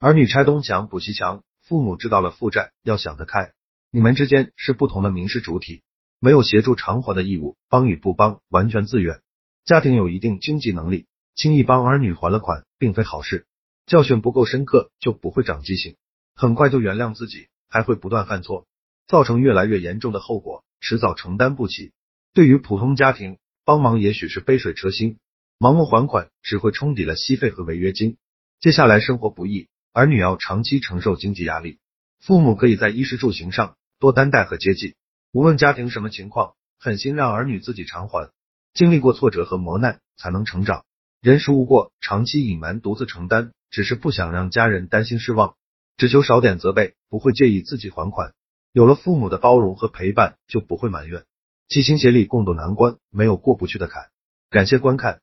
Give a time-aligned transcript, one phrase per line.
[0.00, 3.52] 儿女拆东墙补西墙，父母知道了负债要想得开。
[3.90, 5.82] 你们之间是不同的民事主体，
[6.20, 9.20] 没有协助偿还的义务，帮与不帮完全自愿。
[9.64, 13.46] 家庭有一定经济能力，轻易帮儿女还了款，并非好事。
[13.86, 15.96] 教训不够深刻，就不会长记性，
[16.36, 18.68] 很快就原谅自己，还会不断犯错，
[19.08, 21.90] 造成越来越严重的后果，迟早承担不起。
[22.34, 25.18] 对于普通家庭，帮忙也许是杯水车薪，
[25.58, 28.16] 盲目还款只会冲抵了息费和违约金。
[28.60, 29.66] 接下来生活不易，
[29.98, 31.80] 儿女要长期承受经济压力，
[32.20, 33.74] 父母可以在衣食住行上。
[33.98, 34.94] 多担待和接济，
[35.32, 38.30] 无论家庭什么情况，狠心让儿女自己偿还。
[38.72, 40.84] 经历过挫折和磨难，才能成长。
[41.20, 45.56] 人食无过，长期隐瞒独自承担，只是不想让家人担心失望，
[45.96, 48.34] 只求少点责备，不会介意自己还款。
[48.70, 51.24] 有了父母的包容和陪伴，就不会埋怨，
[51.66, 54.10] 齐心协力共度难关，没有过不去的坎。
[54.48, 55.22] 感谢观看。